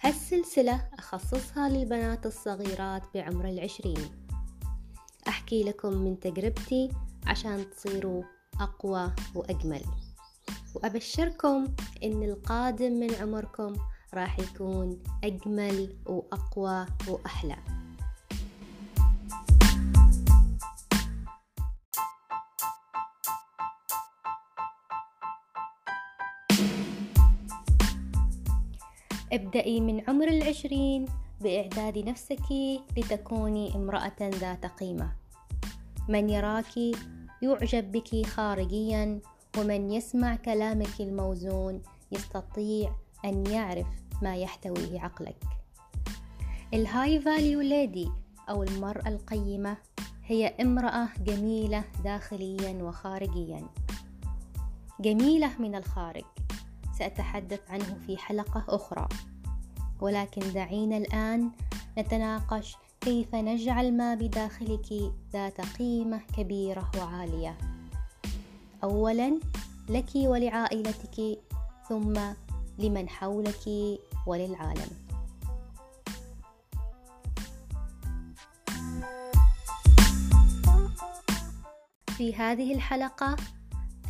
[0.00, 3.98] هالسلسلة أخصصها للبنات الصغيرات بعمر العشرين.
[5.28, 6.90] أحكي لكم من تجربتي
[7.26, 8.22] عشان تصيروا
[8.60, 9.82] أقوى وأجمل.
[10.74, 11.74] وأبشركم
[12.04, 13.76] إن القادم من عمركم
[14.14, 17.81] راح يكون أجمل وأقوى وأحلى.
[29.32, 31.06] ابدأي من عمر العشرين
[31.40, 32.46] بإعداد نفسك
[32.96, 35.12] لتكوني امرأة ذات قيمة.
[36.08, 36.76] من يراك
[37.42, 39.20] يعجب بك خارجيا
[39.58, 41.82] ومن يسمع كلامك الموزون
[42.12, 42.92] يستطيع
[43.24, 43.86] أن يعرف
[44.22, 45.44] ما يحتويه عقلك.
[46.74, 48.08] ال high value lady
[48.48, 49.76] أو المرأة القيمة
[50.24, 53.66] هي امرأة جميلة داخليا وخارجيا.
[55.00, 56.24] جميلة من الخارج.
[56.98, 59.08] سأتحدث عنه في حلقة أخرى.
[60.00, 61.50] ولكن دعينا الآن
[61.98, 67.58] نتناقش كيف نجعل ما بداخلك ذات قيمة كبيرة وعالية.
[68.84, 69.40] أولا
[69.88, 71.38] لك ولعائلتك
[71.88, 72.20] ثم
[72.78, 73.68] لمن حولك
[74.26, 74.90] وللعالم.
[82.16, 83.36] في هذه الحلقة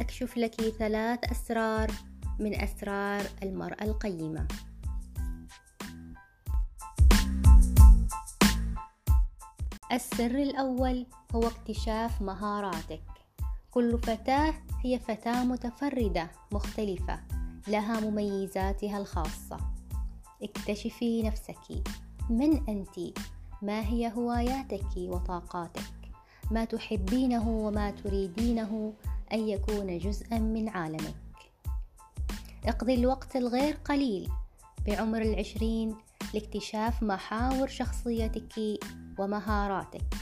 [0.01, 1.91] أكشف لك ثلاث أسرار
[2.39, 4.49] من أسرار المرأة القيمة.
[9.93, 13.03] السر الأول هو اكتشاف مهاراتك.
[13.71, 17.21] كل فتاة هي فتاة متفردة مختلفة
[17.69, 19.57] لها مميزاتها الخاصة.
[20.43, 21.85] اكتشفي نفسك.
[22.31, 23.19] من أنت؟
[23.63, 25.93] ما هي هواياتك وطاقاتك؟
[26.51, 28.93] ما تحبينه وما تريدينه
[29.33, 31.22] أن يكون جزءا من عالمك.
[32.67, 34.29] اقضي الوقت الغير قليل
[34.87, 35.97] بعمر العشرين
[36.35, 38.79] لاكتشاف محاور شخصيتك
[39.19, 40.15] ومهاراتك.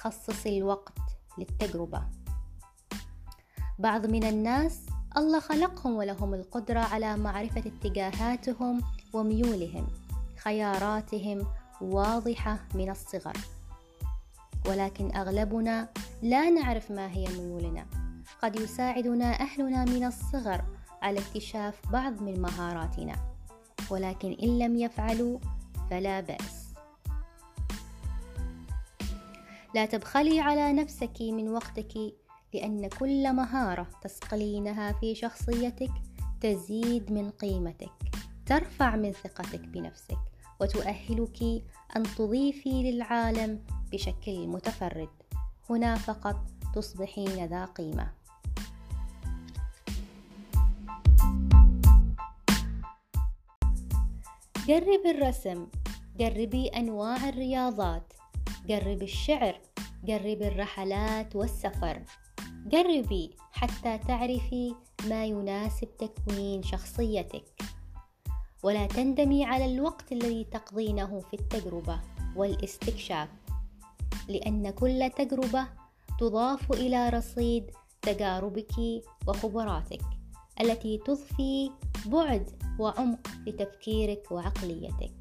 [0.00, 0.98] خصصي الوقت
[1.38, 2.02] للتجربة.
[3.78, 8.80] بعض من الناس الله خلقهم ولهم القدرة على معرفة اتجاهاتهم
[9.12, 9.88] وميولهم
[10.36, 11.46] خياراتهم
[11.80, 13.36] واضحة من الصغر.
[14.68, 15.88] ولكن أغلبنا
[16.22, 17.86] لا نعرف ما هي ميولنا.
[18.42, 20.64] قد يساعدنا أهلنا من الصغر
[21.02, 23.16] على اكتشاف بعض من مهاراتنا
[23.90, 25.38] ولكن إن لم يفعلوا
[25.90, 26.74] فلا بأس.
[29.74, 32.14] لا تبخلي على نفسك من وقتك
[32.54, 35.90] لأن كل مهارة تصقلينها في شخصيتك
[36.40, 37.92] تزيد من قيمتك
[38.46, 40.18] ترفع من ثقتك بنفسك
[40.60, 41.42] وتؤهلك
[41.96, 45.08] أن تضيفي للعالم بشكل متفرد.
[45.70, 46.36] هنا فقط
[46.74, 48.19] تصبحين ذا قيمة.
[54.70, 55.66] جربي الرسم
[56.18, 58.12] جربي أنواع الرياضات.
[58.66, 59.60] جربي الشعر
[60.04, 62.02] جربي الرحلات والسفر.
[62.66, 64.74] جربي حتى تعرفي
[65.08, 67.44] ما يناسب تكوين شخصيتك.
[68.62, 72.00] ولا تندمي على الوقت الذي تقضينه في التجربة
[72.36, 73.28] والاستكشاف
[74.28, 75.68] لأن كل تجربة
[76.20, 77.70] تضاف إلى رصيد
[78.02, 80.19] تجاربك وخبراتك.
[80.60, 81.70] التي تضفي
[82.06, 85.12] بعد وعمق لتفكيرك وعقليتك.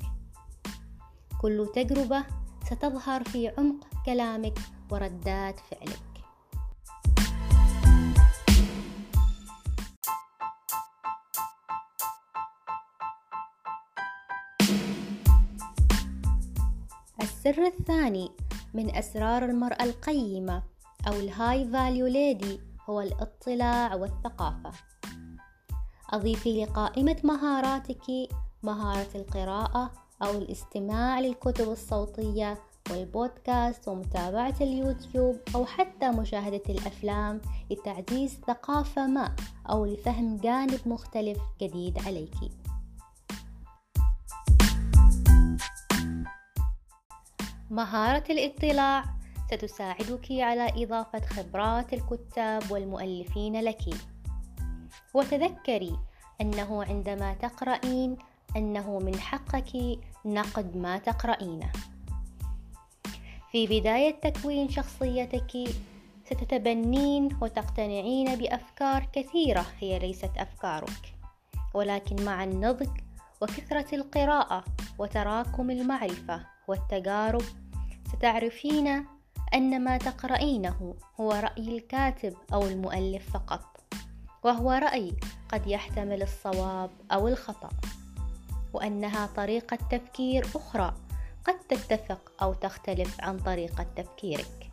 [1.42, 2.26] كل تجربة
[2.66, 4.60] ستظهر في عمق كلامك
[4.92, 6.10] وردات فعلك.
[17.22, 18.32] السر الثاني
[18.74, 20.64] من أسرار المرأة القيمة
[21.08, 24.72] أو ال high value lady هو الاطلاع والثقافة.
[26.14, 28.30] أضيفي لقائمة مهاراتك
[28.64, 29.92] مهارة القراءة
[30.24, 32.58] أو الاستماع للكتب الصوتية
[32.92, 39.36] والبودكاست ومتابعة اليوتيوب أو حتى مشاهدة الأفلام لتعزيز ثقافة ما
[39.70, 42.36] أو لفهم جانب مختلف جديد عليك.
[47.70, 49.04] مهارة الاطلاع
[49.48, 53.82] ستساعدك على إضافة خبرات الكتاب والمؤلفين لك.
[55.14, 56.00] وتذكري
[56.42, 58.18] أنه عندما تقرأين
[58.56, 61.72] أنه من حقك نقد ما تقرأينه
[63.52, 65.70] في بداية تكوين شخصيتك
[66.26, 71.14] ستتبنين وتقتنعين بأفكار كثيرة هي ليست أفكارك
[71.74, 72.90] ولكن مع النضج
[73.42, 74.66] وكثرة القراءة
[75.00, 77.44] وتراكم المعرفة والتجارب
[78.12, 79.06] ستعرفين
[79.54, 83.79] أن ما تقرأينه هو رأي الكاتب أو المؤلف فقط.
[84.44, 85.14] وهو رأي
[85.52, 87.70] قد يحتمل الصواب أو الخطأ
[88.74, 90.94] وأنها طريقة تفكير أخرى
[91.46, 94.72] قد تتفق أو تختلف عن طريقة تفكيرك.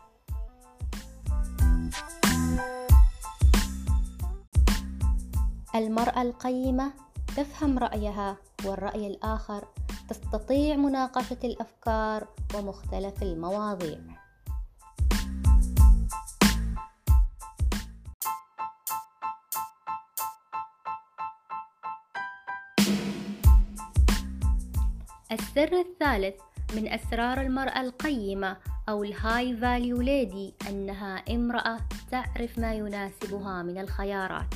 [5.75, 6.93] المرأة القيمة
[7.37, 9.69] تفهم رأيها والرأي الآخر
[10.09, 14.26] تستطيع مناقشة الأفكار ومختلف المواضيع.
[25.33, 26.35] السر الثالث
[26.77, 28.57] من أسرار المرأة القيمة
[28.89, 31.79] أو ال high value lady أنها امرأة
[32.11, 34.55] تعرف ما يناسبها من الخيارات.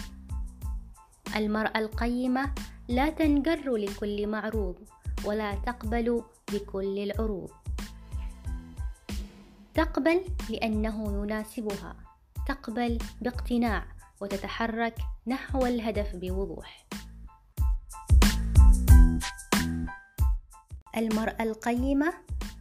[1.37, 2.55] المرأة القيمة
[2.89, 4.77] لا تنجر لكل معروض
[5.25, 6.23] ولا تقبل
[6.53, 7.51] بكل العروض.
[9.75, 10.21] تقبل
[10.51, 11.97] لأنه يناسبها.
[12.49, 13.85] تقبل باقتناع
[14.21, 16.87] وتتحرك نحو الهدف بوضوح.
[20.97, 22.13] المرأة القيمة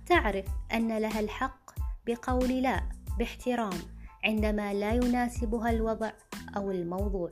[0.06, 1.72] تعرف أن لها الحق
[2.08, 2.82] بقول لا
[3.20, 3.80] باحترام
[4.24, 6.12] عندما لا يناسبها الوضع
[6.58, 7.32] أو الموضوع.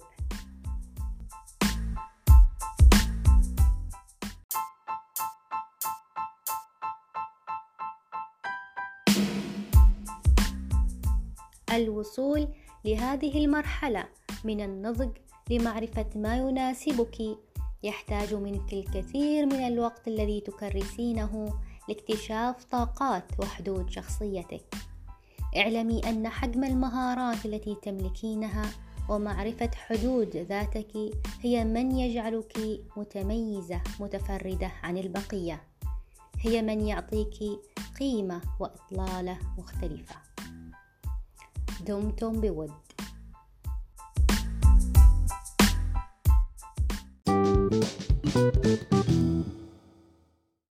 [11.72, 12.48] الوصول
[12.86, 14.06] لهذه المرحلة
[14.44, 15.10] من النضج
[15.50, 17.38] لمعرفة ما يناسبك
[17.84, 21.54] يحتاج منك الكثير من الوقت الذي تكرسينه
[21.90, 24.76] لاكتشاف طاقات وحدود شخصيتك.
[25.58, 28.66] اعلمي أن حجم المهارات التي تملكينها
[29.10, 30.92] ومعرفة حدود ذاتك
[31.42, 35.62] هي من يجعلك متميزة متفردة عن البقية.
[36.40, 37.40] هي من يعطيك
[38.00, 40.16] قيمة وإطلالة مختلفة.
[41.86, 42.87] دمتم بود.
[47.80, 49.57] Thank you.